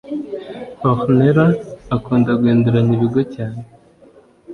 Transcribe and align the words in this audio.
Ornella 1.03 1.47
akunda 1.95 2.31
guhinduranya 2.39 2.91
ibigo 2.97 3.21
cyane 3.35 3.61